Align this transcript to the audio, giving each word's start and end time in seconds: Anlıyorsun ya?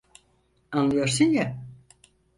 Anlıyorsun 0.71 1.25
ya? 1.33 1.57